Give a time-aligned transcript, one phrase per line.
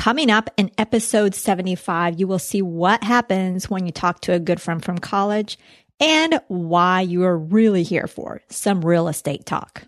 [0.00, 4.38] Coming up in episode 75, you will see what happens when you talk to a
[4.38, 5.58] good friend from college
[6.00, 9.82] and why you are really here for some real estate talk.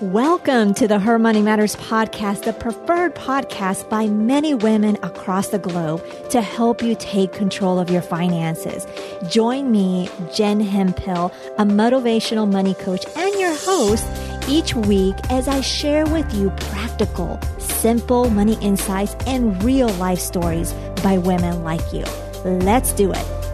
[0.00, 5.58] Welcome to the Her Money Matters podcast, the preferred podcast by many women across the
[5.58, 8.86] globe to help you take control of your finances.
[9.28, 14.06] Join me, Jen Hemphill, a motivational money coach and your host
[14.48, 20.72] each week as I share with you practical, simple money insights and real life stories
[21.02, 22.04] by women like you.
[22.44, 23.45] Let's do it.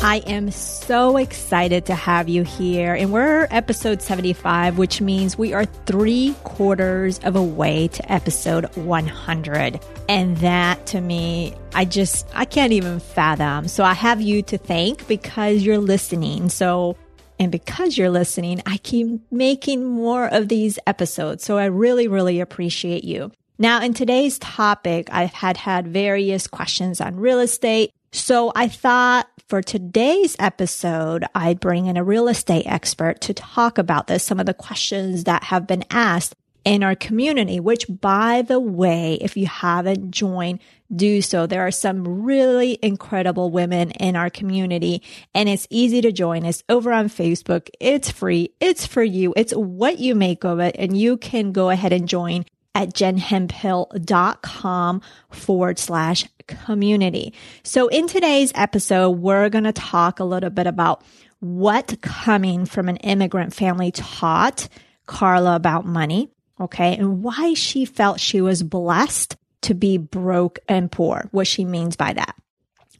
[0.00, 2.94] I am so excited to have you here.
[2.94, 8.64] And we're episode 75, which means we are three quarters of a way to episode
[8.76, 9.80] 100.
[10.08, 13.66] And that to me, I just, I can't even fathom.
[13.66, 16.48] So I have you to thank because you're listening.
[16.48, 16.96] So,
[17.40, 21.42] and because you're listening, I keep making more of these episodes.
[21.42, 23.32] So I really, really appreciate you.
[23.58, 27.90] Now, in today's topic, I've had had various questions on real estate.
[28.10, 33.78] So I thought for today's episode, I'd bring in a real estate expert to talk
[33.78, 38.42] about this, some of the questions that have been asked in our community, which by
[38.42, 40.60] the way, if you haven't joined,
[40.94, 41.46] do so.
[41.46, 45.02] There are some really incredible women in our community
[45.34, 46.44] and it's easy to join.
[46.44, 47.68] It's over on Facebook.
[47.80, 48.52] It's free.
[48.60, 49.32] It's for you.
[49.36, 55.02] It's what you make of it and you can go ahead and join at jenhemphill.com
[55.30, 57.32] forward slash community.
[57.62, 61.02] So in today's episode, we're going to talk a little bit about
[61.40, 64.68] what coming from an immigrant family taught
[65.06, 66.30] Karla about money.
[66.60, 66.96] Okay.
[66.96, 71.96] And why she felt she was blessed to be broke and poor, what she means
[71.96, 72.34] by that.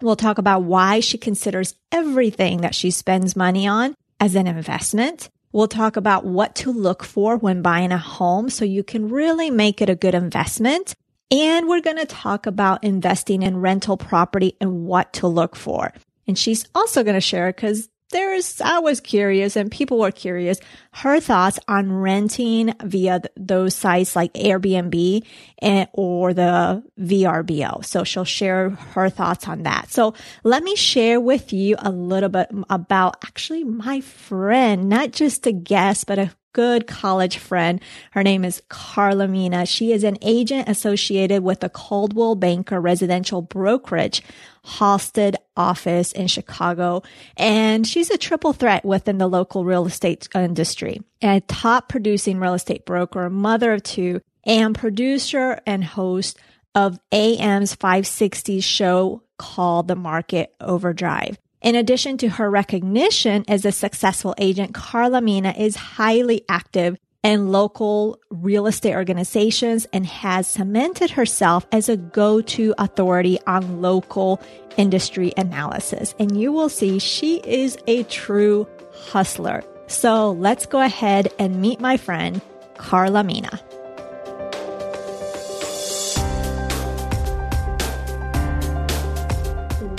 [0.00, 5.28] We'll talk about why she considers everything that she spends money on as an investment.
[5.52, 9.50] We'll talk about what to look for when buying a home so you can really
[9.50, 10.94] make it a good investment.
[11.30, 15.92] And we're going to talk about investing in rental property and what to look for.
[16.26, 20.58] And she's also going to share because there's, I was curious and people were curious,
[20.92, 25.24] her thoughts on renting via those sites like Airbnb
[25.58, 27.84] and, or the VRBO.
[27.84, 29.90] So she'll share her thoughts on that.
[29.90, 35.46] So let me share with you a little bit about actually my friend, not just
[35.46, 37.80] a guest, but a good college friend.
[38.12, 39.66] Her name is Karla Mina.
[39.66, 44.22] She is an agent associated with the Coldwell Banker Residential Brokerage
[44.64, 47.02] Halsted office in Chicago.
[47.36, 51.00] And she's a triple threat within the local real estate industry.
[51.22, 56.38] A top producing real estate broker, mother of two, and producer and host
[56.74, 61.38] of AM's 560 show called The Market Overdrive.
[61.60, 67.50] In addition to her recognition as a successful agent, Karla Mina is highly active in
[67.50, 74.40] local real estate organizations and has cemented herself as a go-to authority on local
[74.76, 76.14] industry analysis.
[76.20, 79.64] And you will see she is a true hustler.
[79.88, 82.40] So let's go ahead and meet my friend,
[82.76, 83.60] Karla Mina.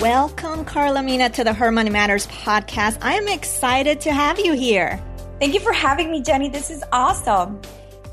[0.00, 2.96] Welcome, Karla Mina, to the Her Money Matters podcast.
[3.02, 4.98] I am excited to have you here.
[5.38, 6.48] Thank you for having me, Jenny.
[6.48, 7.60] This is awesome.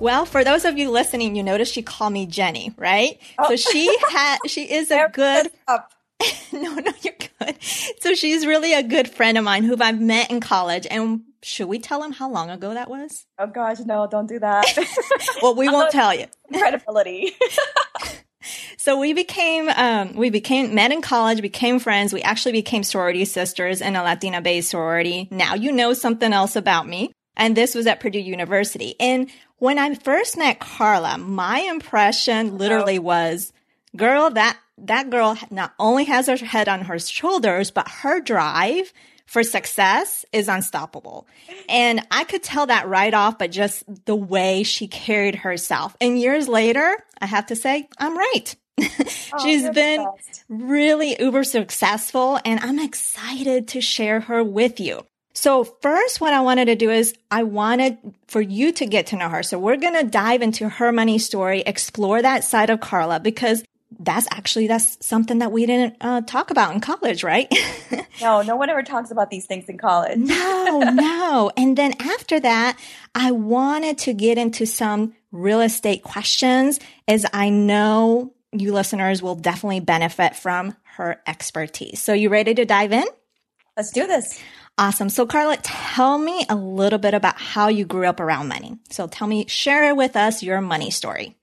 [0.01, 3.17] Well, for those of you listening, you notice she called me Jenny, right?
[3.39, 3.47] Oh.
[3.47, 5.49] So she had, she is a good.
[6.51, 7.55] no, no, you're good.
[8.01, 10.87] So she's really a good friend of mine who I've met in college.
[10.91, 13.25] And should we tell him how long ago that was?
[13.39, 14.65] Oh gosh, no, don't do that.
[15.41, 16.25] well, we won't tell you.
[16.51, 17.33] Credibility.
[18.77, 22.13] So we became um, we became met in college, became friends.
[22.13, 25.27] We actually became sorority sisters in a Latina based sorority.
[25.31, 27.11] Now you know something else about me.
[27.35, 28.95] And this was at Purdue University.
[28.99, 33.53] And when I first met Karla, my impression literally was,
[33.95, 38.93] girl, that that girl not only has her head on her shoulders, but her drive
[39.27, 41.27] for success is unstoppable.
[41.69, 45.95] And I could tell that right off, but just the way she carried herself.
[46.01, 48.55] And years later, I have to say, I'm right.
[49.33, 50.07] Oh, She's been
[50.47, 55.05] really uber successful and I'm excited to share her with you.
[55.33, 57.97] So first, what I wanted to do is I wanted
[58.27, 59.43] for you to get to know her.
[59.43, 63.63] So we're going to dive into her money story, explore that side of Karla because
[63.99, 67.51] that's actually that's something that we didn't uh, talk about in college, right?
[68.21, 70.17] no, no one ever talks about these things in college.
[70.17, 71.51] no, no.
[71.55, 72.77] And then after that,
[73.15, 79.35] I wanted to get into some real estate questions as I know you listeners will
[79.35, 82.01] definitely benefit from her expertise.
[82.01, 83.05] So you ready to dive in?
[83.75, 84.41] Let's do this.
[84.79, 85.09] Awesome.
[85.09, 88.77] So, Karla, tell me a little bit about how you grew up around money.
[88.89, 91.36] So, tell me, share with us your money story.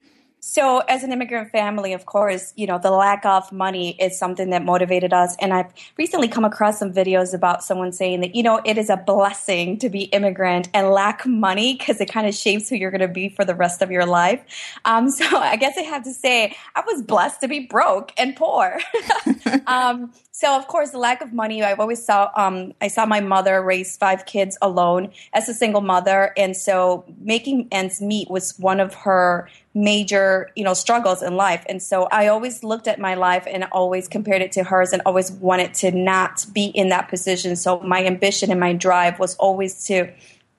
[0.47, 4.51] So, as an immigrant family, of course, you know, the lack of money is something
[4.51, 5.35] that motivated us.
[5.39, 8.91] And I've recently come across some videos about someone saying that, you know, it is
[8.91, 12.91] a blessing to be immigrant and lack money because it kind of shapes who you're
[12.91, 14.39] going to be for the rest of your life.
[14.85, 18.35] Um, so, I guess I have to say, I was blessed to be broke and
[18.35, 18.79] poor.
[19.65, 23.19] um, so, of course, the lack of money, I've always saw, um, I saw my
[23.19, 26.33] mother raise five kids alone as a single mother.
[26.37, 31.63] And so, making ends meet was one of her major, you know, struggles in life.
[31.67, 35.01] And so I always looked at my life and always compared it to hers and
[35.05, 37.57] always wanted to not be in that position.
[37.57, 40.11] So my ambition and my drive was always to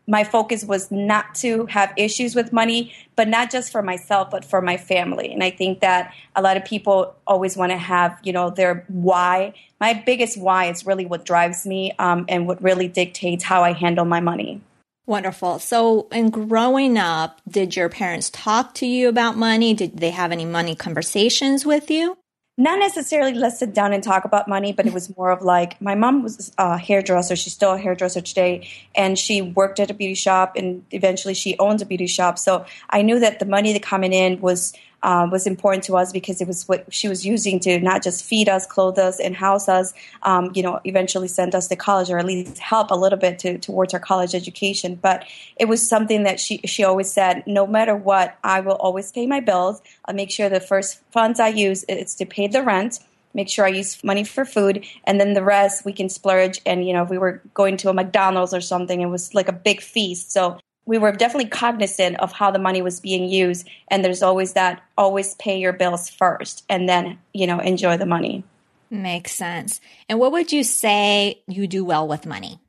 [0.09, 4.45] my focus was not to have issues with money, but not just for myself, but
[4.45, 5.33] for my family.
[5.33, 8.85] And I think that a lot of people always want to have, you know, their
[8.87, 9.55] why.
[9.81, 13.73] My biggest why is really what drives me um, and what really dictates how I
[13.73, 14.61] handle my money.
[15.06, 15.61] Wonderful.
[15.61, 19.73] So, in growing up, did your parents talk to you about money?
[19.73, 22.19] Did they have any money conversations with you?
[22.58, 25.81] Not necessarily let's sit down and talk about money, but it was more of like
[25.81, 27.37] my mom was a hairdresser.
[27.37, 31.56] She's still a hairdresser today, and she worked at a beauty shop, and eventually she
[31.59, 32.38] owns a beauty shop.
[32.38, 34.73] So I knew that the money that coming in was
[35.06, 38.25] uh, was important to us because it was what she was using to not just
[38.25, 39.94] feed us, clothe us, and house us.
[40.25, 43.38] Um, you know, eventually send us to college or at least help a little bit
[43.38, 44.97] to, towards our college education.
[44.97, 45.25] But
[45.56, 49.29] it was something that she she always said, no matter what, I will always pay
[49.29, 49.81] my bills.
[50.06, 52.99] I'll make sure the first funds I use is to pay the rent
[53.32, 56.59] make sure I use money for food, and then the rest we can splurge.
[56.64, 59.47] And you know, if we were going to a McDonald's or something, it was like
[59.47, 60.32] a big feast.
[60.32, 64.55] So we were definitely cognizant of how the money was being used and there's always
[64.55, 68.44] that always pay your bills first and then you know enjoy the money.
[68.88, 69.81] Makes sense.
[70.09, 72.61] And what would you say you do well with money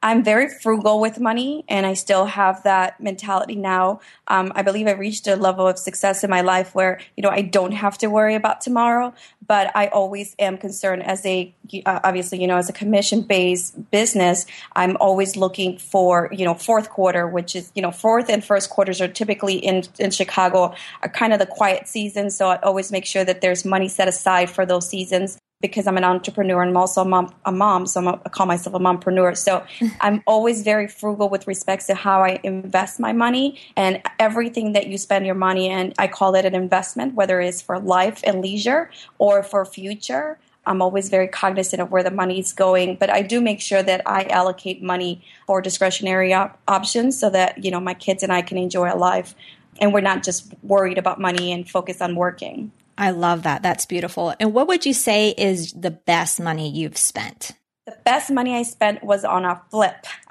[0.00, 3.98] I'm very frugal with money, and I still have that mentality now.
[4.28, 7.30] Um, I believe I reached a level of success in my life where you know
[7.30, 9.12] I don't have to worry about tomorrow,
[9.44, 11.52] but I always am concerned as a
[11.84, 14.46] uh, obviously you know as a commission based business.
[14.76, 18.70] I'm always looking for you know fourth quarter, which is you know fourth and first
[18.70, 22.92] quarters are typically in in Chicago are kind of the quiet season, so I always
[22.92, 26.70] make sure that there's money set aside for those seasons because I'm an entrepreneur and
[26.70, 29.36] I'm also a mom, a mom so I'm a, i call myself a mompreneur.
[29.36, 29.64] So
[30.00, 34.86] I'm always very frugal with respects to how I invest my money and everything that
[34.86, 35.94] you spend your money in.
[35.98, 40.38] I call it an investment, whether it's for life and leisure or for future.
[40.64, 43.82] I'm always very cognizant of where the money is going, but I do make sure
[43.82, 48.30] that I allocate money for discretionary op- options so that you know my kids and
[48.30, 49.34] I can enjoy a life,
[49.80, 52.70] and we're not just worried about money and focus on working.
[52.98, 53.62] I love that.
[53.62, 54.34] That's beautiful.
[54.40, 57.52] And what would you say is the best money you've spent?
[57.86, 60.04] The best money I spent was on a flip.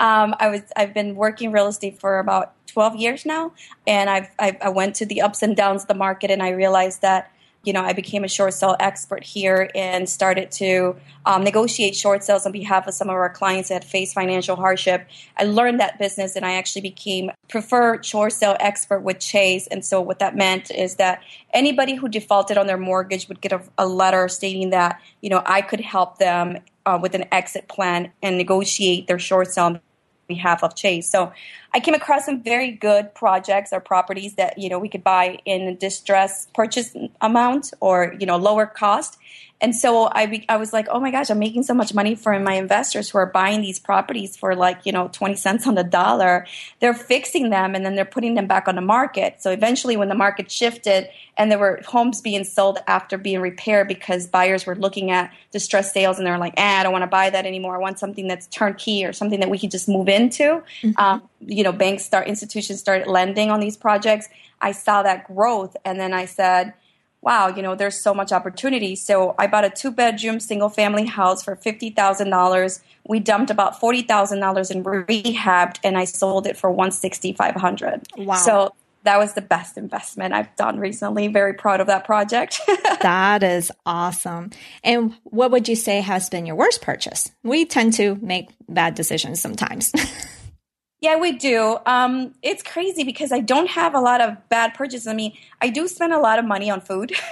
[0.00, 3.52] um, I was I've been working real estate for about 12 years now,
[3.86, 6.50] and I've, I've I went to the ups and downs of the market, and I
[6.50, 7.32] realized that
[7.68, 12.24] you know, I became a short sale expert here and started to um, negotiate short
[12.24, 15.06] sales on behalf of some of our clients that faced financial hardship.
[15.36, 19.66] I learned that business and I actually became preferred short sale expert with Chase.
[19.66, 21.22] And so what that meant is that
[21.52, 25.42] anybody who defaulted on their mortgage would get a, a letter stating that, you know,
[25.44, 26.56] I could help them
[26.86, 29.80] uh, with an exit plan and negotiate their short sale on
[30.26, 31.06] behalf of Chase.
[31.10, 31.32] So
[31.78, 35.38] I came across some very good projects or properties that you know we could buy
[35.44, 39.16] in distress purchase amount or you know lower cost
[39.60, 42.14] and so I, be, I was like, oh my gosh, I'm making so much money
[42.14, 45.74] for my investors who are buying these properties for like, you know, 20 cents on
[45.74, 46.46] the dollar.
[46.80, 49.42] They're fixing them and then they're putting them back on the market.
[49.42, 53.88] So eventually when the market shifted and there were homes being sold after being repaired
[53.88, 57.08] because buyers were looking at distressed sales and they're like, eh, I don't want to
[57.08, 57.74] buy that anymore.
[57.74, 60.62] I want something that's turnkey or something that we could just move into.
[60.82, 60.90] Mm-hmm.
[60.98, 64.28] Um, you know, banks start, institutions started lending on these projects.
[64.60, 66.74] I saw that growth and then I said,
[67.20, 68.94] wow, you know, there's so much opportunity.
[68.94, 72.80] So I bought a two bedroom single family house for $50,000.
[73.06, 78.34] We dumped about $40,000 in rehabbed and I sold it for 16500 Wow.
[78.36, 81.28] So that was the best investment I've done recently.
[81.28, 82.60] Very proud of that project.
[83.00, 84.50] that is awesome.
[84.84, 87.30] And what would you say has been your worst purchase?
[87.42, 89.92] We tend to make bad decisions sometimes.
[91.00, 91.78] Yeah, we do.
[91.86, 95.06] Um, it's crazy because I don't have a lot of bad purchases.
[95.06, 97.12] I mean, I do spend a lot of money on food.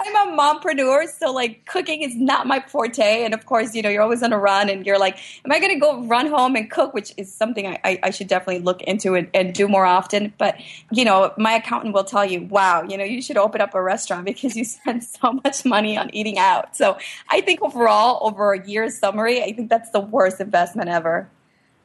[0.00, 3.24] I'm a mompreneur, so like cooking is not my forte.
[3.24, 5.58] And of course, you know, you're always on a run and you're like, am I
[5.58, 6.94] going to go run home and cook?
[6.94, 10.32] Which is something I, I, I should definitely look into and, and, do more often.
[10.38, 10.56] But,
[10.92, 13.82] you know, my accountant will tell you, wow, you know, you should open up a
[13.82, 16.76] restaurant because you spend so much money on eating out.
[16.76, 16.96] So
[17.28, 21.28] I think overall, over a year's summary, I think that's the worst investment ever.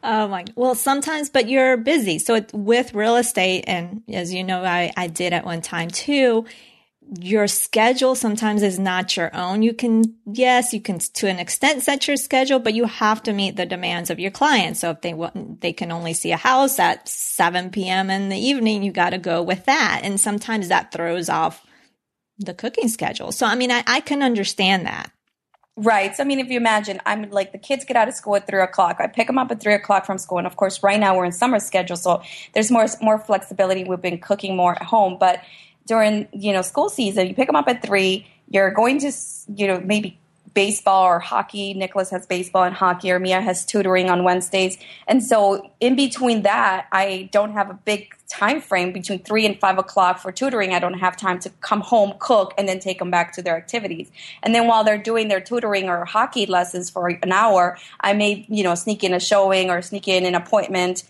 [0.05, 2.19] Oh my, well, sometimes, but you're busy.
[2.19, 5.89] So it, with real estate, and as you know, I, I did at one time
[5.89, 6.45] too,
[7.19, 9.61] your schedule sometimes is not your own.
[9.61, 13.33] You can, yes, you can to an extent set your schedule, but you have to
[13.33, 14.81] meet the demands of your clients.
[14.81, 18.09] So if they want, they can only see a house at 7 p.m.
[18.09, 20.01] in the evening, you got to go with that.
[20.03, 21.65] And sometimes that throws off
[22.39, 23.31] the cooking schedule.
[23.31, 25.11] So, I mean, I, I can understand that.
[25.75, 26.15] Right.
[26.15, 28.45] So, I mean, if you imagine, I'm like the kids get out of school at
[28.45, 28.97] three o'clock.
[28.99, 31.25] I pick them up at three o'clock from school, and of course, right now we're
[31.25, 32.21] in summer schedule, so
[32.53, 33.83] there's more more flexibility.
[33.83, 35.41] We've been cooking more at home, but
[35.87, 38.27] during you know school season, you pick them up at three.
[38.49, 39.11] You're going to
[39.55, 40.19] you know maybe
[40.53, 41.73] baseball or hockey.
[41.73, 44.77] Nicholas has baseball and hockey, or Mia has tutoring on Wednesdays.
[45.07, 49.59] And so in between that, I don't have a big time frame between three and
[49.59, 50.73] five o'clock for tutoring.
[50.73, 53.55] I don't have time to come home, cook, and then take them back to their
[53.55, 54.11] activities.
[54.41, 58.45] And then while they're doing their tutoring or hockey lessons for an hour, I may,
[58.49, 61.03] you know, sneak in a showing or sneak in an appointment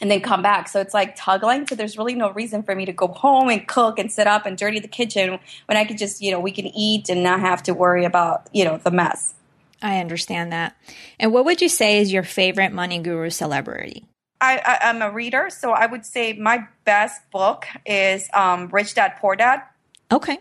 [0.00, 0.68] and then come back.
[0.68, 1.66] So it's like tuggling.
[1.66, 4.46] So there's really no reason for me to go home and cook and sit up
[4.46, 7.40] and dirty the kitchen when I could just, you know, we can eat and not
[7.40, 9.34] have to worry about, you know, the mess.
[9.80, 10.76] I understand that.
[11.20, 14.07] And what would you say is your favorite money guru celebrity?
[14.40, 19.14] I, am a reader, so I would say my best book is um, Rich Dad
[19.18, 19.62] Poor Dad.
[20.12, 20.38] Okay.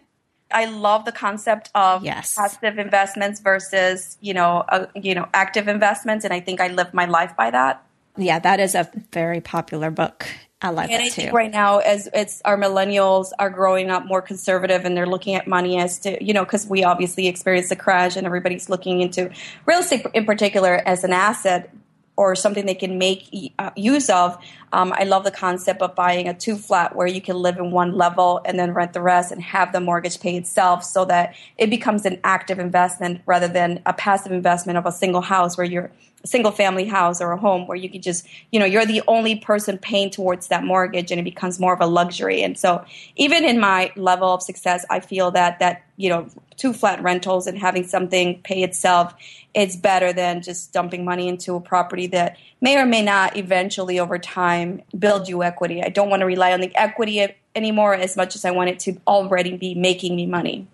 [0.51, 2.35] I love the concept of yes.
[2.35, 6.93] passive investments versus you know uh, you know active investments, and I think I live
[6.93, 7.83] my life by that
[8.17, 10.27] yeah, that is a very popular book.
[10.59, 11.01] I like that too.
[11.01, 14.97] and I think right now, as it's our millennials are growing up more conservative and
[14.97, 18.25] they're looking at money as to, you know, because we obviously experienced the crash and
[18.25, 19.29] everybody's looking into
[19.67, 21.71] real estate in particular as an asset
[22.17, 24.37] or something they can make uh, use of.
[24.73, 27.71] Um, I love the concept of buying a two flat where you can live in
[27.71, 31.35] one level and then rent the rest and have the mortgage pay itself so that
[31.57, 35.65] it becomes an active investment rather than a passive investment of a single house where
[35.65, 35.91] you're
[36.25, 39.35] single family house or a home where you could just, you know, you're the only
[39.35, 42.41] person paying towards that mortgage and it becomes more of a luxury.
[42.41, 42.83] And so
[43.15, 47.47] even in my level of success, I feel that that, you know, two flat rentals
[47.47, 49.13] and having something pay itself
[49.53, 53.99] is better than just dumping money into a property that may or may not eventually
[53.99, 54.56] over time
[54.97, 55.83] build you equity.
[55.83, 58.79] I don't want to rely on the equity anymore as much as I want it
[58.81, 60.67] to already be making me money.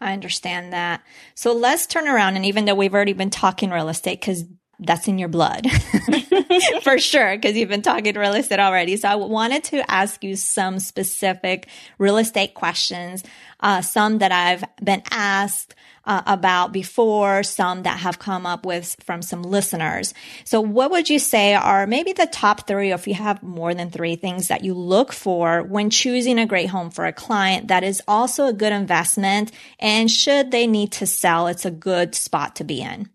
[0.00, 1.02] I understand that.
[1.34, 2.36] So let's turn around.
[2.36, 4.44] And even though we've already been talking real estate, because
[4.84, 5.66] that's in your blood
[6.82, 10.34] for sure because you've been talking real estate already so i wanted to ask you
[10.34, 13.22] some specific real estate questions
[13.60, 18.96] uh, some that i've been asked uh, about before some that have come up with
[19.00, 20.14] from some listeners.
[20.44, 23.74] So what would you say are maybe the top three or if you have more
[23.74, 27.68] than three things that you look for when choosing a great home for a client
[27.68, 32.14] that is also a good investment and should they need to sell it's a good
[32.14, 33.08] spot to be in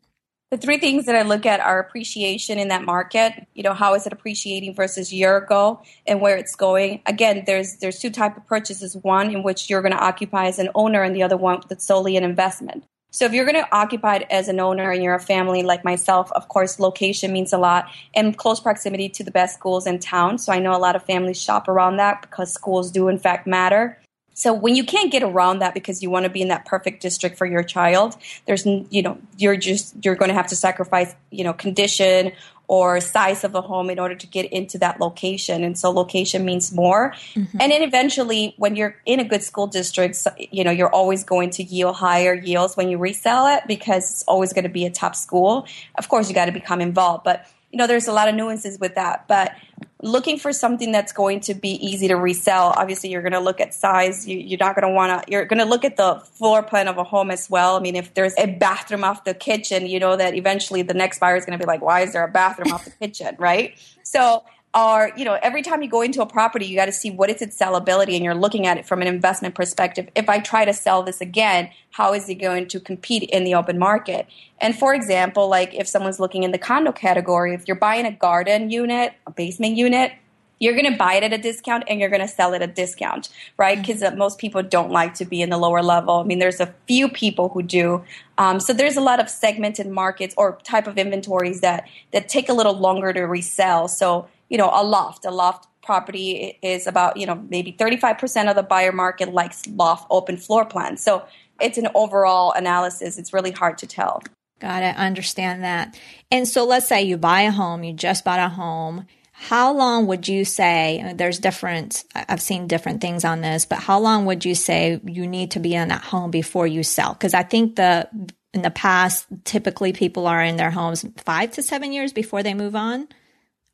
[0.50, 3.48] the three things that I look at are appreciation in that market.
[3.54, 7.01] You know, how is it appreciating versus year ago and where it's going.
[7.06, 8.96] Again, there's there's two type of purchases.
[8.96, 11.86] One in which you're going to occupy as an owner, and the other one that's
[11.86, 12.86] solely an investment.
[13.12, 15.84] So if you're going to occupy it as an owner and you're a family like
[15.84, 20.00] myself, of course, location means a lot and close proximity to the best schools in
[20.00, 20.38] town.
[20.38, 23.48] So I know a lot of families shop around that because schools do in fact
[23.48, 24.00] matter.
[24.38, 27.01] So when you can't get around that because you want to be in that perfect
[27.01, 28.15] district for your child,
[28.46, 32.34] there's you know you're just you're going to have to sacrifice you know condition
[32.67, 35.63] or size of a home in order to get into that location.
[35.63, 37.13] And so location means more.
[37.34, 37.62] Mm-hmm.
[37.62, 40.20] And then eventually when you're in a good school district,
[40.51, 44.24] you know, you're always going to yield higher yields when you resell it because it's
[44.27, 45.65] always going to be a top school.
[45.96, 48.79] Of course, you got to become involved, but you know, there's a lot of nuances
[48.79, 49.27] with that.
[49.27, 49.56] But
[50.01, 52.74] looking for something that's going to be easy to resell.
[52.77, 54.27] Obviously you're going to look at size.
[54.27, 56.88] You, are not going to want to you're going to look at the floor plan
[56.88, 57.75] of a home as well.
[57.75, 61.20] I mean if there's a bathroom off the kitchen you know that eventually the next
[61.20, 63.36] buyer is going to be like why is there a bathroom off the kitchen?
[63.48, 63.77] Right?
[64.04, 64.44] So
[64.78, 67.32] are you know every time you go into a property you got to see what
[67.32, 70.64] is its sellability and you're looking at it from an investment perspective if i try
[70.64, 74.28] to sell this again how is it going to compete in the open market
[74.62, 78.12] and for example like if someone's looking in the condo category if you're buying a
[78.12, 80.12] garden unit a basement unit
[80.60, 82.70] you're going to buy it at a discount and you're going to sell it at
[82.72, 83.78] a discount, right?
[83.80, 84.16] Because mm-hmm.
[84.16, 86.16] uh, most people don't like to be in the lower level.
[86.16, 88.04] I mean, there's a few people who do.
[88.40, 92.50] Um, so there's a lot of segmented markets or type of inventories that that take
[92.50, 93.88] a little longer to resell.
[93.88, 95.25] So you know, a loft.
[95.25, 100.08] A loft property is about, you know, maybe 35% of the buyer market likes loft
[100.10, 101.01] open floor plans.
[101.01, 101.25] So
[101.62, 103.18] it's an overall analysis.
[103.18, 104.22] It's really hard to tell.
[104.60, 106.00] Got to Understand that.
[106.32, 109.06] And so let's say you buy a home, you just bought a home.
[109.32, 114.00] How long would you say, there's different, I've seen different things on this, but how
[114.00, 117.13] long would you say you need to be in that home before you sell?
[117.13, 118.10] Because I think the,
[118.56, 122.56] in the past, typically people are in their homes five to seven years before they
[122.56, 123.08] move on.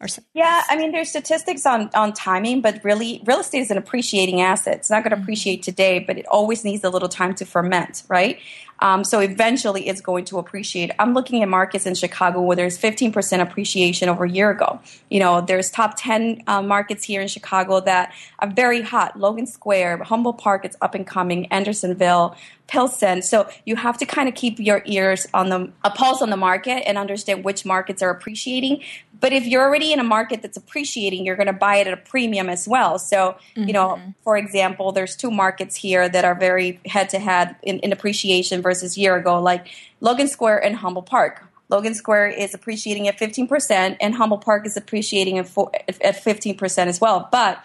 [0.04, 0.22] Or so.
[0.34, 4.42] Yeah, I mean, there's statistics on, on timing, but really, real estate is an appreciating
[4.42, 4.76] asset.
[4.76, 5.24] It's not going to mm-hmm.
[5.24, 8.38] appreciate today, but it always needs a little time to ferment, right?
[8.80, 10.92] Um, so eventually it's going to appreciate.
[11.00, 14.82] I'm looking at markets in Chicago where there's 15% appreciation over a year ago.
[15.10, 19.18] You know, there's top 10 uh, markets here in Chicago that are very hot.
[19.18, 22.36] Logan Square, Humboldt Park, it's up and coming, Andersonville,
[22.68, 23.22] Pilsen.
[23.22, 26.38] So you have to kind of keep your ears on the a pulse on the
[26.38, 28.82] market and understand which markets are appreciating.
[29.24, 31.94] But if you're already in a market that's appreciating, you're going to buy it at
[31.94, 33.00] a premium as well.
[33.00, 33.68] So, mm-hmm.
[33.68, 34.10] you know, mm-hmm.
[34.22, 38.98] for example, there's two markets here that are very head to head in appreciation versus
[38.98, 39.68] year ago, like
[40.01, 41.46] Logan Square and Humboldt Park.
[41.70, 47.30] Logan Square is appreciating at 15%, and Humboldt Park is appreciating at 15% as well.
[47.32, 47.63] But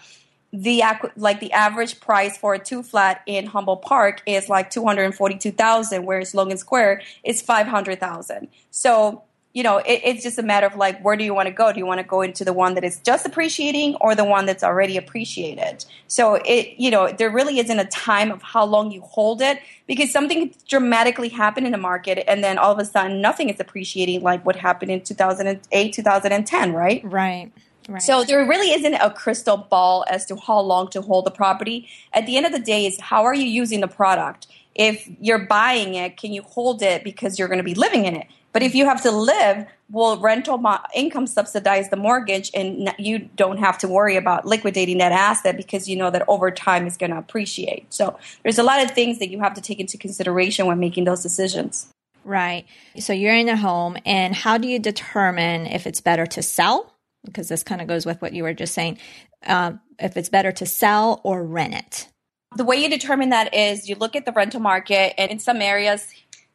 [0.52, 0.82] the
[1.16, 6.34] like the average price for a two flat in Humboldt Park is like 242,000 whereas
[6.36, 8.46] Logan Square is 500,000.
[8.70, 9.24] So,
[9.58, 11.72] you know, it, it's just a matter of like where do you want to go?
[11.72, 14.46] Do you want to go into the one that is just appreciating or the one
[14.46, 15.84] that's already appreciated?
[16.06, 19.58] So, it you know, there really isn't a time of how long you hold it
[19.88, 23.58] because something dramatically happened in the market and then all of a sudden nothing is
[23.58, 27.02] appreciating like what happened in 2008, 2010, right?
[27.02, 27.50] Right.
[27.88, 28.00] Right.
[28.00, 31.88] So there really isn't a crystal ball as to how long to hold the property.
[32.12, 34.46] At the end of the day, is how are you using the product?
[34.76, 38.14] If you're buying it, can you hold it because you're going to be living in
[38.14, 38.28] it?
[38.52, 43.18] But if you have to live, will rental mo- income subsidize the mortgage and you
[43.18, 46.96] don't have to worry about liquidating that asset because you know that over time it's
[46.96, 47.92] going to appreciate.
[47.92, 51.04] So there's a lot of things that you have to take into consideration when making
[51.04, 51.88] those decisions.
[52.24, 52.66] Right.
[52.98, 56.92] So you're in a home and how do you determine if it's better to sell
[57.24, 58.98] because this kind of goes with what you were just saying,
[59.46, 62.08] uh, if it's better to sell or rent it?
[62.56, 65.60] The way you determine that is you look at the rental market, and in some
[65.60, 66.06] areas,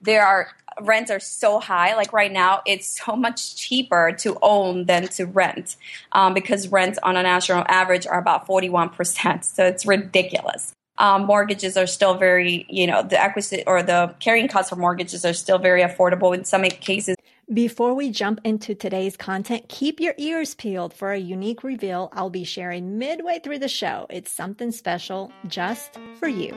[0.01, 0.49] there are
[0.81, 1.95] rents are so high.
[1.95, 5.75] Like right now, it's so much cheaper to own than to rent
[6.11, 9.43] um, because rents on a national average are about 41%.
[9.43, 10.73] So it's ridiculous.
[10.97, 15.25] Um, mortgages are still very, you know, the equity or the carrying costs for mortgages
[15.25, 17.15] are still very affordable in some cases.
[17.51, 22.29] Before we jump into today's content, keep your ears peeled for a unique reveal I'll
[22.29, 24.07] be sharing midway through the show.
[24.09, 26.55] It's something special just for you.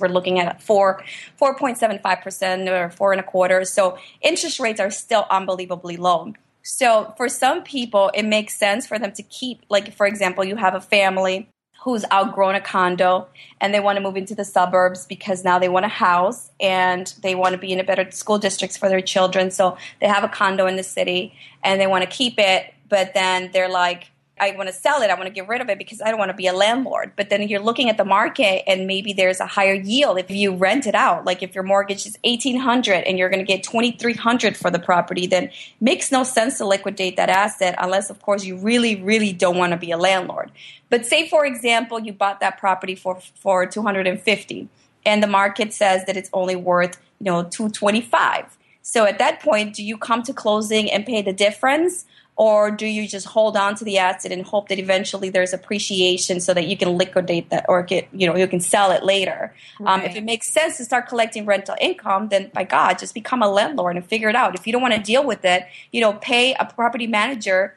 [0.00, 1.02] We're looking at four,
[1.36, 3.64] four point seven five percent or four and a quarter.
[3.64, 6.34] So interest rates are still unbelievably low.
[6.62, 10.56] So for some people, it makes sense for them to keep, like for example, you
[10.56, 11.48] have a family
[11.84, 13.28] who's outgrown a condo
[13.60, 17.14] and they want to move into the suburbs because now they want a house and
[17.22, 19.52] they want to be in a better school districts for their children.
[19.52, 23.14] So they have a condo in the city and they want to keep it, but
[23.14, 25.10] then they're like, I want to sell it.
[25.10, 27.12] I want to get rid of it because I don't want to be a landlord.
[27.16, 30.54] But then you're looking at the market and maybe there's a higher yield if you
[30.54, 31.24] rent it out.
[31.24, 35.26] Like if your mortgage is 1800 and you're going to get 2300 for the property,
[35.26, 39.56] then makes no sense to liquidate that asset unless of course you really really don't
[39.56, 40.52] want to be a landlord.
[40.90, 44.68] But say for example you bought that property for for 250
[45.06, 48.58] and the market says that it's only worth, you know, 225.
[48.82, 52.04] So at that point, do you come to closing and pay the difference?
[52.36, 56.38] Or do you just hold on to the asset and hope that eventually there's appreciation
[56.38, 59.54] so that you can liquidate that or get you know you can sell it later?
[59.80, 59.94] Right.
[59.94, 63.42] um, if it makes sense to start collecting rental income then by god just become
[63.42, 64.54] a landlord and figure it out.
[64.54, 67.76] If you don't want to deal with it you know pay a property manager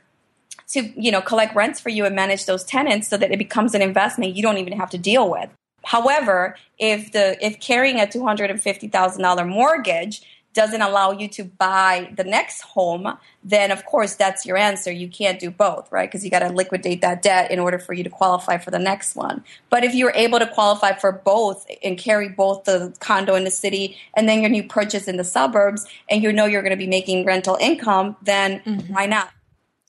[0.69, 3.74] to you know collect rents for you and manage those tenants so that it becomes
[3.74, 5.50] an investment you don't even have to deal with.
[5.86, 10.22] However if the if carrying a $250000 mortgage
[10.54, 14.92] doesn't allow you to buy the next home, then of course that's your answer.
[14.92, 16.10] You can't do both, right?
[16.10, 18.80] Because you got to liquidate that debt in order for you to qualify for the
[18.80, 19.44] next one.
[19.70, 23.52] But if you're able to qualify for both and carry both the condo in the
[23.52, 26.78] city and then your new purchase in the suburbs and you know you're going to
[26.78, 28.94] be making rental income, then mm-hmm.
[28.94, 29.30] why not?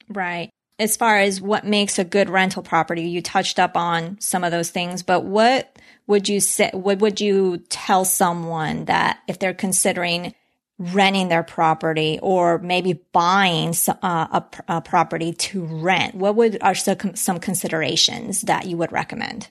[0.08, 0.50] Right.
[0.78, 4.50] As far as what makes a good rental property, you touched up on some of
[4.50, 9.54] those things, but what would you say, what would you tell someone that if they're
[9.54, 10.34] considering
[10.80, 16.74] renting their property or maybe buying uh, a, a, property to rent, what would are
[16.74, 19.48] some, some considerations that you would recommend?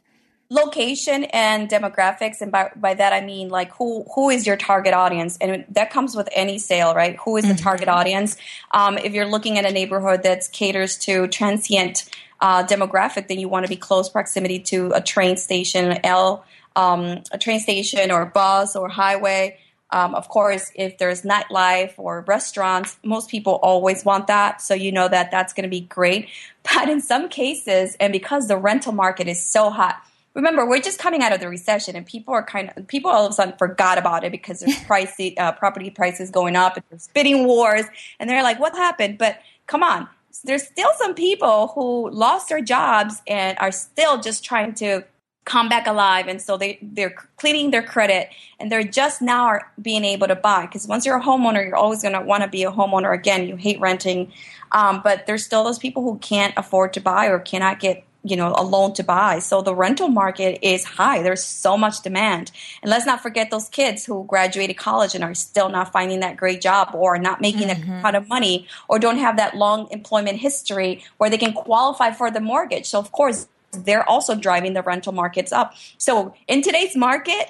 [0.52, 4.96] location and demographics and by, by that i mean like who who is your target
[4.96, 7.62] audience and that comes with any sale right who is the mm-hmm.
[7.62, 8.36] target audience
[8.72, 12.10] um, if you're looking at a neighborhood that caters to transient
[12.42, 16.44] uh, demographic then you want to be close proximity to a train station l
[16.76, 19.56] um, a train station or bus or highway
[19.92, 24.62] um, of course, if there's nightlife or restaurants, most people always want that.
[24.62, 26.30] So you know that that's going to be great.
[26.76, 30.04] But in some cases, and because the rental market is so hot,
[30.36, 33.26] remember we're just coming out of the recession and people are kind of people all
[33.26, 36.84] of a sudden forgot about it because there's pricey uh, property prices going up and
[36.90, 37.86] there's bidding wars
[38.20, 40.08] and they're like what happened but come on
[40.44, 45.04] there's still some people who lost their jobs and are still just trying to
[45.50, 50.06] come back alive and so they they're cleaning their credit and they're just now being
[50.06, 52.64] able to buy because once you're a homeowner you're always going to want to be
[52.64, 53.48] a homeowner again.
[53.48, 54.32] You hate renting.
[54.72, 58.36] Um, but there's still those people who can't afford to buy or cannot get you
[58.36, 59.40] know a loan to buy.
[59.40, 61.24] So the rental market is high.
[61.24, 62.52] There's so much demand.
[62.82, 66.38] And let's not forget those kids who graduated college and are still not finding that
[66.38, 67.94] great job or not making mm-hmm.
[67.94, 72.12] a ton of money or don't have that long employment history where they can qualify
[72.12, 72.88] for the mortgage.
[72.88, 75.74] So of course they're also driving the rental markets up.
[75.98, 77.46] So in today's market,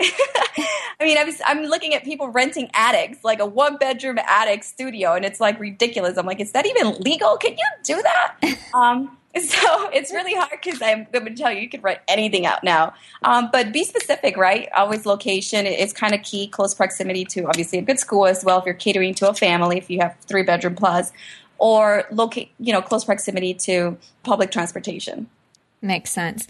[0.99, 5.13] I mean, I'm, I'm looking at people renting attics, like a one bedroom attic studio,
[5.13, 6.17] and it's like ridiculous.
[6.17, 7.37] I'm like, is that even legal?
[7.37, 8.35] Can you do that?
[8.71, 12.45] Um, so it's really hard because I'm going to tell you, you can rent anything
[12.45, 12.93] out now.
[13.23, 14.69] Um, but be specific, right?
[14.75, 16.47] Always location is kind of key.
[16.47, 18.59] Close proximity to obviously a good school as well.
[18.59, 21.11] If you're catering to a family, if you have three bedroom plus,
[21.57, 25.27] or locate, you know, close proximity to public transportation.
[25.81, 26.47] Makes sense.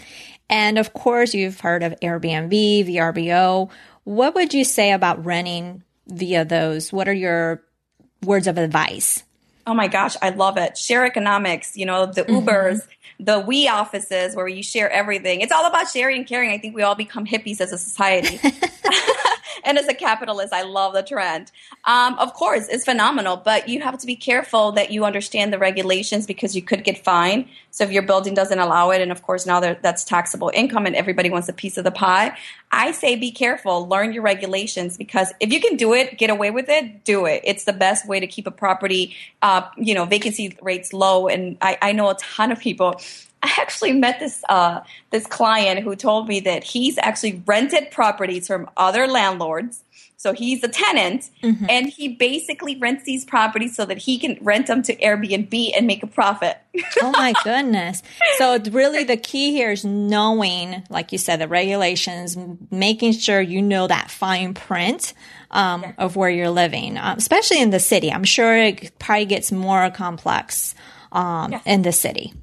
[0.49, 2.49] And of course, you've heard of Airbnb,
[2.87, 3.69] VRBO.
[4.03, 6.91] What would you say about renting via those?
[6.91, 7.63] What are your
[8.23, 9.23] words of advice?
[9.67, 10.77] Oh my gosh, I love it.
[10.77, 12.47] Share economics, you know, the mm-hmm.
[12.47, 12.87] Ubers,
[13.19, 15.41] the we offices where you share everything.
[15.41, 16.49] It's all about sharing and caring.
[16.49, 18.39] I think we all become hippies as a society.
[19.63, 21.51] and as a capitalist, I love the trend.
[21.85, 25.59] Um, of course, it's phenomenal, but you have to be careful that you understand the
[25.59, 27.47] regulations because you could get fined.
[27.71, 30.95] So if your building doesn't allow it, and of course now that's taxable income and
[30.95, 32.37] everybody wants a piece of the pie,
[32.71, 36.51] I say be careful, learn your regulations because if you can do it, get away
[36.51, 37.41] with it, do it.
[37.43, 41.27] It's the best way to keep a property, uh, you know, vacancy rates low.
[41.27, 42.99] And I, I know a ton of people
[43.43, 48.47] I actually met this uh, this client who told me that he's actually rented properties
[48.47, 49.83] from other landlords.
[50.17, 51.65] So he's a tenant, mm-hmm.
[51.69, 55.87] and he basically rents these properties so that he can rent them to Airbnb and
[55.87, 56.57] make a profit.
[57.01, 58.03] oh my goodness!
[58.37, 62.37] So really, the key here is knowing, like you said, the regulations,
[62.69, 65.13] making sure you know that fine print
[65.51, 65.93] um, yeah.
[65.97, 68.11] of where you're living, um, especially in the city.
[68.11, 70.75] I'm sure it probably gets more complex
[71.13, 71.61] um, yeah.
[71.65, 72.33] in the city.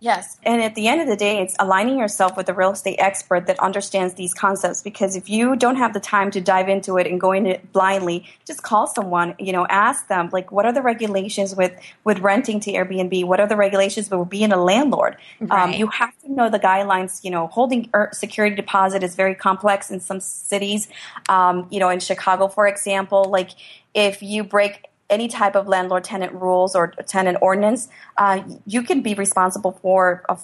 [0.00, 0.38] Yes.
[0.42, 3.46] And at the end of the day, it's aligning yourself with a real estate expert
[3.46, 4.82] that understands these concepts.
[4.82, 7.72] Because if you don't have the time to dive into it and go into it
[7.72, 11.72] blindly, just call someone, you know, ask them, like, what are the regulations with,
[12.04, 13.26] with renting to Airbnb?
[13.26, 15.16] What are the regulations with being a landlord?
[15.42, 15.62] Um, right.
[15.64, 17.22] Um, you have to know the guidelines.
[17.22, 20.88] You know, holding er, security deposit is very complex in some cities.
[21.28, 23.50] Um, you know, in Chicago, for example, like,
[23.92, 29.02] if you break any type of landlord tenant rules or tenant ordinance, uh, you can
[29.02, 30.38] be responsible for a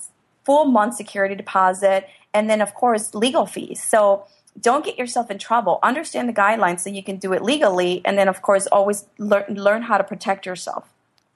[0.44, 3.82] full month security deposit and then, of course, legal fees.
[3.82, 4.26] So
[4.60, 5.78] don't get yourself in trouble.
[5.82, 9.44] Understand the guidelines so you can do it legally, and then, of course, always learn,
[9.48, 10.88] learn how to protect yourself.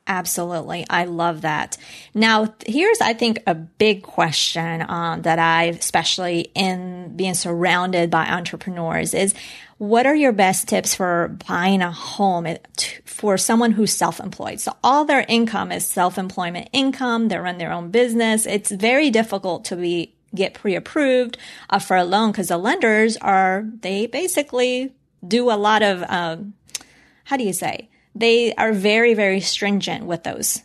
[0.07, 0.85] Absolutely.
[0.91, 1.77] I love that.
[2.15, 8.27] Now, here's, I think, a big question um, that I've, especially in being surrounded by
[8.27, 9.35] entrepreneurs, is
[9.81, 12.47] what are your best tips for buying a home
[13.07, 14.61] for someone who's self-employed?
[14.61, 17.29] So all their income is self-employment income.
[17.29, 18.45] They run their own business.
[18.45, 21.39] It's very difficult to be get pre-approved
[21.71, 24.93] uh, for a loan because the lenders are they basically
[25.27, 26.53] do a lot of um,
[27.25, 30.63] how do you say they are very very stringent with those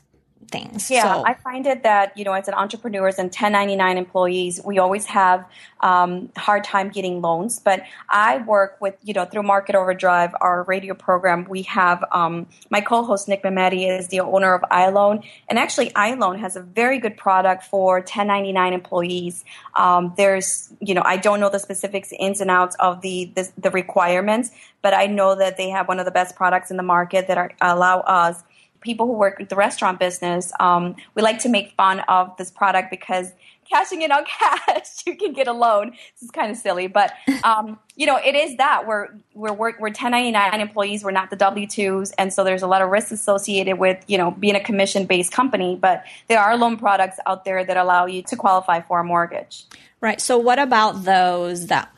[0.50, 0.90] things.
[0.90, 1.26] Yeah, so.
[1.26, 5.46] I find it that you know, as an entrepreneurs and 1099 employees, we always have
[5.82, 7.60] um, hard time getting loans.
[7.60, 11.46] But I work with you know through Market Overdrive, our radio program.
[11.50, 16.40] We have um, my co-host Nick Mehmeti is the owner of iLoan, and actually iLoan
[16.40, 19.46] has a very good product for 1099 employees.
[19.76, 23.52] Um, there's you know I don't know the specifics, ins and outs of the, the
[23.58, 26.84] the requirements, but I know that they have one of the best products in the
[26.84, 28.44] market that are, allow us
[28.86, 32.52] people who work with the restaurant business, um, we like to make fun of this
[32.52, 33.34] product because
[33.70, 35.92] cashing in on cash, you can get a loan.
[35.92, 37.12] This is kind of silly, but
[37.44, 41.04] um, you know, it is that we're we're we're, we're 1099 employees.
[41.04, 44.18] We're not the W twos, and so there's a lot of risks associated with you
[44.18, 45.76] know being a commission based company.
[45.76, 49.66] But there are loan products out there that allow you to qualify for a mortgage.
[50.02, 50.22] Right.
[50.22, 51.92] So what about those that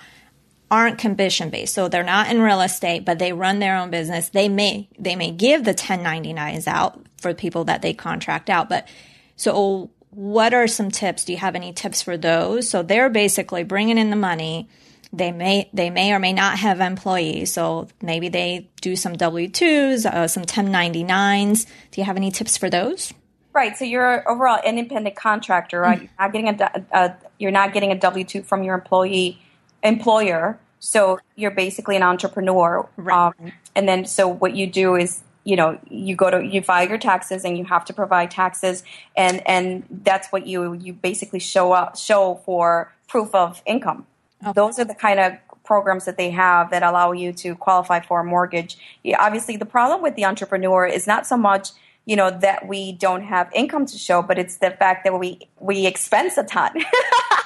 [0.70, 4.30] aren't commission based so they're not in real estate but they run their own business.
[4.30, 8.88] They may they may give the 1099s out for people that they contract out but
[9.36, 11.26] so what are some tips?
[11.26, 12.68] Do you have any tips for those?
[12.70, 14.68] So they're basically bringing in the money.
[15.14, 20.06] They may they may or may not have employees so maybe they do some w2s
[20.06, 23.14] uh, some 1099s do you have any tips for those?
[23.54, 26.10] Right so you're overall independent contractor right?
[26.10, 26.36] Mm-hmm.
[26.36, 29.40] you're not getting a, a you're not getting a w2 from your employee
[29.84, 30.60] employer.
[30.80, 32.88] So you're basically an entrepreneur.
[32.98, 33.28] Right.
[33.28, 36.88] Um, and then so what you do is you know you go to you file
[36.88, 38.84] your taxes and you have to provide taxes
[39.16, 44.06] and and that's what you you basically show up show for proof of income
[44.44, 44.52] okay.
[44.54, 48.20] those are the kind of programs that they have that allow you to qualify for
[48.20, 48.78] a mortgage
[49.18, 51.70] obviously the problem with the entrepreneur is not so much
[52.08, 55.48] you know that we don't have income to show but it's the fact that we
[55.60, 56.74] we expense a ton.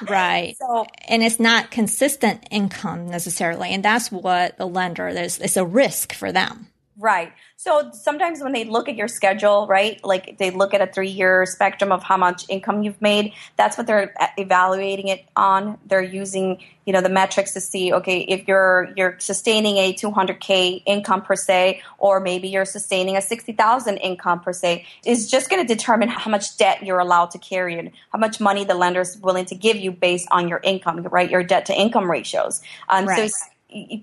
[0.08, 0.56] Right.
[0.58, 3.70] So and it's not consistent income necessarily.
[3.70, 8.50] And that's what the lender there's it's a risk for them right so sometimes when
[8.50, 12.02] they look at your schedule, right, like they look at a three year spectrum of
[12.02, 15.78] how much income you've made, that's what they're evaluating it on.
[15.86, 20.82] They're using, you know, the metrics to see, okay, if you're you're sustaining a 200k
[20.86, 25.64] income per se, or maybe you're sustaining a 60,000 income per se, is just going
[25.64, 29.02] to determine how much debt you're allowed to carry and how much money the lender
[29.02, 31.30] is willing to give you based on your income, right?
[31.30, 32.60] Your debt to income ratios.
[32.88, 33.30] Um, right.
[33.30, 33.51] So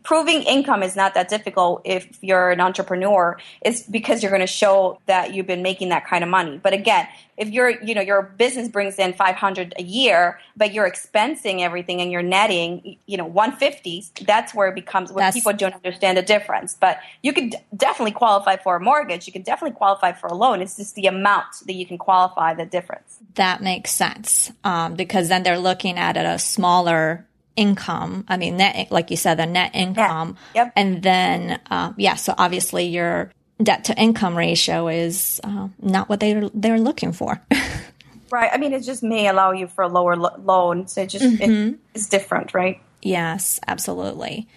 [0.03, 3.37] proving income is not that difficult if you're an entrepreneur.
[3.61, 6.59] It's because you're going to show that you've been making that kind of money.
[6.61, 10.89] But again if you're you know your business brings in 500 a year but you're
[10.89, 15.73] expensing everything and you're netting you know 150 that's where it becomes when people don't
[15.73, 16.75] understand the difference.
[16.79, 19.27] But you can definitely qualify for a mortgage.
[19.27, 20.61] You can definitely qualify for a loan.
[20.61, 23.19] It's just the amount that you can qualify the difference.
[23.35, 27.25] That makes sense um, because then they're looking at it a smaller
[27.59, 28.23] income.
[28.29, 30.37] I mean, net, like you said, the net income.
[30.55, 30.63] Yeah.
[30.63, 30.73] Yep.
[30.77, 36.21] And then, uh, yeah, so obviously your debt to income ratio is uh, not what
[36.21, 37.41] they they're looking for.
[38.31, 38.49] right.
[38.53, 40.87] I mean, it just may allow you for a lower lo- loan.
[40.87, 41.73] So it just mm-hmm.
[41.73, 42.81] it, it's different, right?
[43.01, 44.47] Yes, absolutely.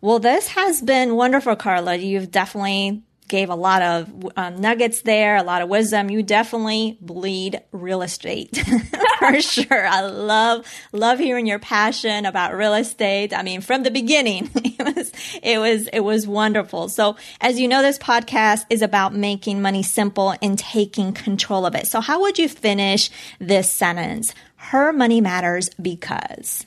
[0.00, 1.96] Well, this has been wonderful, Karla.
[1.96, 6.10] You've definitely gave a lot of um, nuggets there, a lot of wisdom.
[6.10, 8.62] You definitely bleed real estate
[9.18, 9.86] for sure.
[9.86, 13.32] I love, love hearing your passion about real estate.
[13.32, 16.88] I mean, from the beginning, it was, it was, it was wonderful.
[16.88, 21.74] So as you know, this podcast is about making money simple and taking control of
[21.74, 21.86] it.
[21.86, 24.34] So how would you finish this sentence?
[24.56, 26.66] Her money matters because.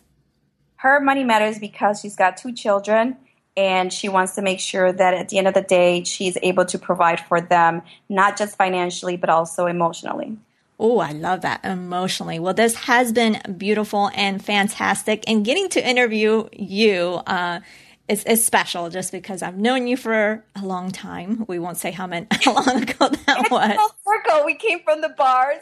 [0.77, 3.17] Her money matters because she's got two children
[3.57, 6.65] and she wants to make sure that at the end of the day she's able
[6.65, 10.37] to provide for them not just financially but also emotionally
[10.77, 12.37] Oh, I love that emotionally.
[12.37, 15.23] Well, this has been beautiful and fantastic.
[15.25, 17.61] And getting to interview you uh,
[18.09, 21.45] is, is special just because I've known you for a long time.
[21.47, 23.91] We won't say how, many, how long ago that was.
[24.05, 24.45] Circle.
[24.45, 25.61] We came from the bars.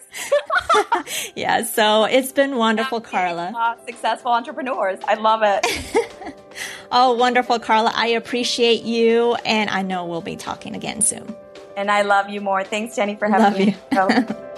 [1.36, 3.78] yeah, so it's been wonderful, Karla.
[3.86, 5.00] Successful entrepreneurs.
[5.08, 6.36] I love it.
[6.92, 7.92] oh, wonderful, Karla.
[7.94, 11.36] I appreciate you, and I know we'll be talking again soon.
[11.76, 12.64] And I love you more.
[12.64, 13.76] Thanks, Jenny, for having love me.
[13.92, 14.38] You.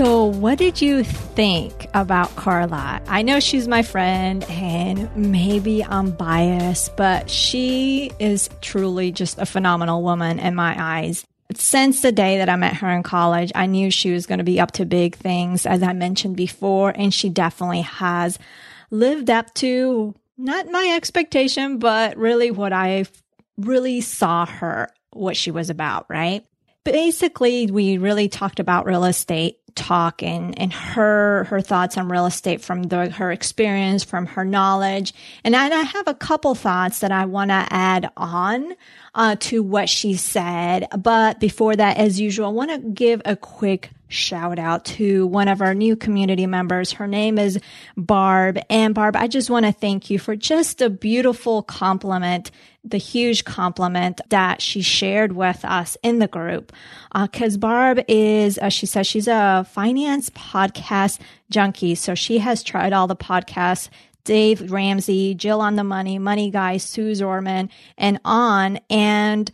[0.00, 3.02] So, what did you think about Karla?
[3.06, 9.44] I know she's my friend and maybe I'm biased, but she is truly just a
[9.44, 11.26] phenomenal woman in my eyes.
[11.54, 14.44] Since the day that I met her in college, I knew she was going to
[14.44, 18.38] be up to big things, as I mentioned before, and she definitely has
[18.90, 23.04] lived up to not my expectation, but really what I
[23.56, 26.44] really saw her, what she was about, right?
[26.84, 32.26] Basically, we really talked about real estate talk and, and her, her thoughts on real
[32.26, 35.12] estate from the, her experience, from her knowledge.
[35.44, 38.74] And I, I have a couple thoughts that I want to add on,
[39.14, 40.86] uh, to what she said.
[40.96, 45.48] But before that, as usual, I want to give a quick shout out to one
[45.48, 46.92] of our new community members.
[46.92, 47.58] Her name is
[47.96, 48.58] Barb.
[48.68, 52.50] And Barb, I just want to thank you for just a beautiful compliment,
[52.84, 56.72] the huge compliment that she shared with us in the group.
[57.12, 61.94] Uh, cause Barb is, uh, she says she's a finance podcast junkie.
[61.94, 63.88] So she has tried all the podcasts
[64.24, 68.78] Dave Ramsey, Jill on the Money, Money Guy, Suze Orman, and on.
[68.88, 69.50] And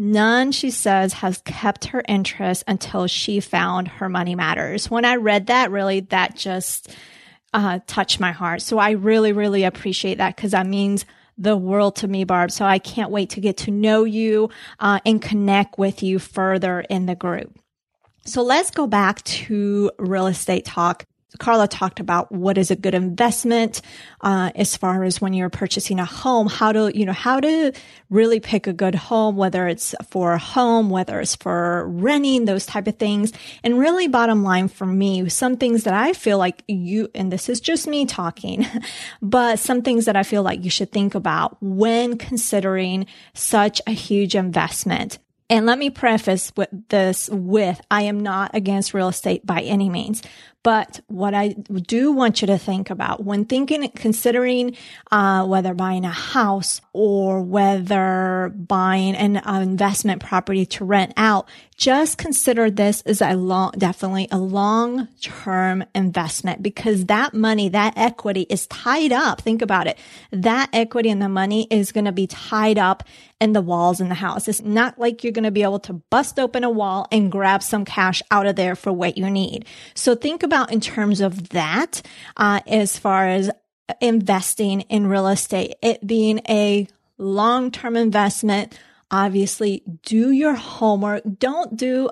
[0.00, 4.88] None, she says, has kept her interest until she found her money matters.
[4.88, 6.94] When I read that, really, that just
[7.52, 8.62] uh, touched my heart.
[8.62, 11.04] So I really, really appreciate that because that means
[11.36, 12.52] the world to me, Barb.
[12.52, 16.78] So I can't wait to get to know you uh, and connect with you further
[16.82, 17.58] in the group.
[18.24, 21.06] So let's go back to real estate talk.
[21.38, 23.82] Karla talked about what is a good investment
[24.22, 27.72] uh, as far as when you're purchasing a home, how to you know how to
[28.08, 32.64] really pick a good home, whether it's for a home, whether it's for renting, those
[32.64, 33.32] type of things.
[33.62, 37.50] And really, bottom line for me, some things that I feel like you and this
[37.50, 38.66] is just me talking,
[39.22, 43.92] but some things that I feel like you should think about when considering such a
[43.92, 45.18] huge investment.
[45.50, 49.88] And let me preface with this with I am not against real estate by any
[49.88, 50.22] means.
[50.62, 54.76] But what I do want you to think about when thinking, considering
[55.10, 61.48] uh, whether buying a house or whether buying an uh, investment property to rent out,
[61.76, 67.92] just consider this as a long, definitely a long term investment because that money, that
[67.96, 69.40] equity is tied up.
[69.42, 69.96] Think about it.
[70.32, 73.04] That equity and the money is going to be tied up
[73.40, 74.48] in the walls in the house.
[74.48, 77.62] It's not like you're going to be able to bust open a wall and grab
[77.62, 79.66] some cash out of there for what you need.
[79.94, 82.02] So think about in terms of that,
[82.36, 83.52] uh, as far as
[84.00, 88.78] investing in real estate, it being a long-term investment.
[89.10, 91.22] Obviously, do your homework.
[91.38, 92.10] Don't do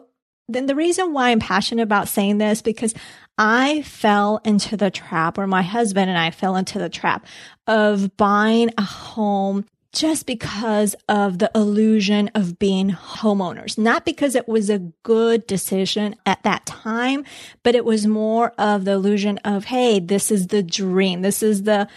[0.49, 2.95] then the reason why I'm passionate about saying this because
[3.37, 7.27] I fell into the trap or my husband and I fell into the trap
[7.67, 13.79] of buying a home just because of the illusion of being homeowners.
[13.79, 17.25] Not because it was a good decision at that time,
[17.63, 21.23] but it was more of the illusion of, hey, this is the dream.
[21.23, 21.89] This is the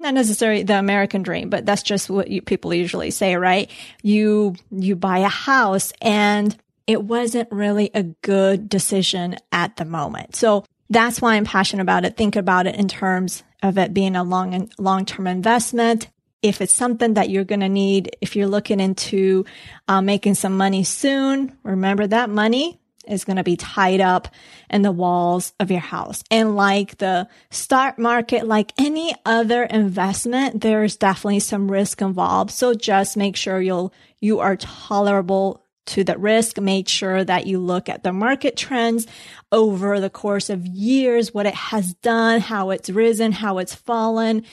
[0.00, 3.70] not necessarily the American dream, but that's just what you, people usually say, right?
[4.02, 10.36] You, you buy a house and it wasn't really a good decision at the moment.
[10.36, 12.16] So that's why I'm passionate about it.
[12.16, 16.08] Think about it in terms of it being a long, long-term investment
[16.44, 19.46] if it's something that you're going to need, if you're looking into
[19.88, 22.78] uh, making some money soon, remember that money
[23.08, 24.28] is going to be tied up
[24.68, 26.22] in the walls of your house.
[26.30, 32.50] And like the stock market, like any other investment, there's definitely some risk involved.
[32.50, 36.60] So just make sure you'll, you are tolerable to the risk.
[36.60, 39.06] Make sure that you look at the market trends
[39.50, 44.44] over the course of years, what it has done, how it's risen, how it's fallen,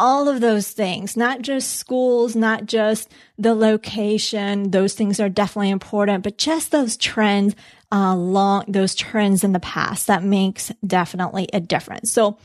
[0.00, 4.70] all of those things, not just schools, not just the location.
[4.70, 7.54] Those things are definitely important, but just those trends,
[7.92, 12.10] uh, long, those trends in the past that makes definitely a difference.
[12.10, 12.38] So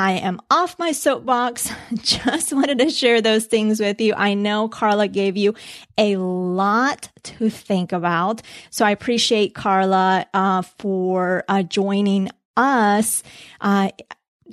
[0.00, 1.70] I am off my soapbox.
[1.94, 4.14] Just wanted to share those things with you.
[4.14, 5.54] I know Karla gave you
[5.98, 8.40] a lot to think about.
[8.70, 13.22] So I appreciate Karla, uh, for, uh, joining us.
[13.60, 13.90] Uh,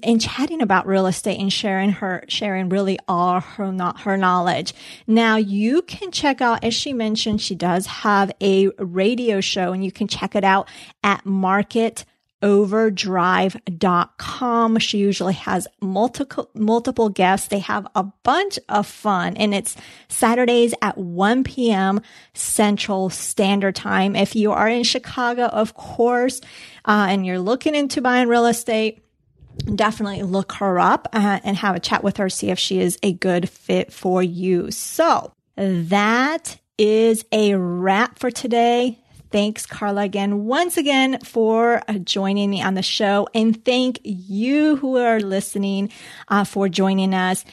[0.03, 4.73] and chatting about real estate and sharing her sharing really all her not her knowledge.
[5.05, 9.83] Now you can check out as she mentioned she does have a radio show and
[9.83, 10.67] you can check it out
[11.03, 12.05] at market
[12.41, 14.79] overdrive.com.
[14.79, 17.47] She usually has multiple, multiple guests.
[17.47, 19.75] They have a bunch of fun and it's
[20.07, 22.01] Saturdays at 1 p.m.
[22.33, 24.15] Central Standard Time.
[24.15, 26.41] If you are in Chicago, of course,
[26.85, 29.01] uh, and you're looking into buying real estate,
[29.57, 32.97] definitely look her up uh, and have a chat with her, see if she is
[33.03, 34.71] a good fit for you.
[34.71, 38.99] So that is a wrap for today.
[39.29, 43.27] Thanks, Karla, again, once again for uh, joining me on the show.
[43.33, 45.91] And thank you who are listening
[46.29, 47.43] uh, for joining us.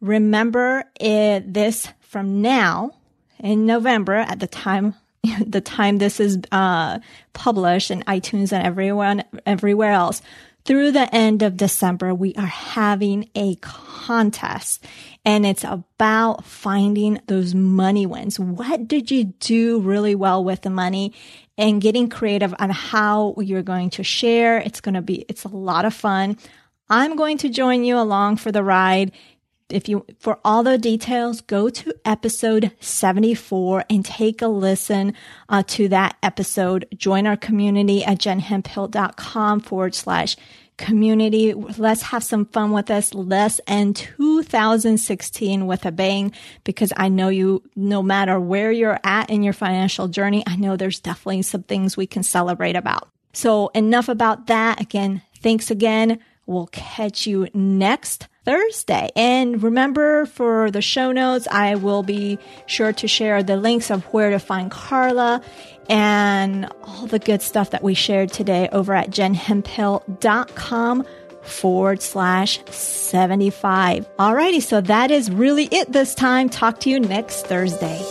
[0.00, 2.90] Remember it, this from now
[3.38, 4.94] in November at the time
[5.46, 6.98] the time this is uh,
[7.32, 10.20] published in iTunes and everyone everywhere else
[10.64, 14.84] through the end of December, we are having a contest
[15.24, 18.40] and it's about finding those money wins.
[18.40, 21.12] What did you do really well with the money
[21.58, 24.58] and getting creative on how you're going to share?
[24.58, 26.38] It's going to be, it's a lot of fun.
[26.88, 29.12] I'm going to join you along for the ride.
[29.74, 35.14] If you, for all the details, go to episode 74 and take a listen
[35.48, 36.86] uh, to that episode.
[36.96, 40.36] Join our community at jenhemphill.com forward slash
[40.76, 41.54] community.
[41.54, 43.14] Let's have some fun with us.
[43.14, 46.32] Let's end 2016 with a bang
[46.64, 50.76] because I know you, no matter where you're at in your financial journey, I know
[50.76, 53.08] there's definitely some things we can celebrate about.
[53.32, 54.80] So enough about that.
[54.80, 59.10] Again, thanks again We'll catch you next Thursday.
[59.16, 64.04] And remember for the show notes, I will be sure to share the links of
[64.12, 65.42] where to find Karla
[65.88, 71.06] and all the good stuff that we shared today over at jenhemphill.com
[71.42, 74.16] forward slash 75.
[74.16, 76.48] Alrighty, so that is really it this time.
[76.48, 78.02] Talk to you next Thursday.